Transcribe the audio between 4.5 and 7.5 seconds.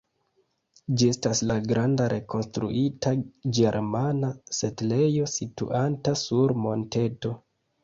setlejo situanta sur monteto.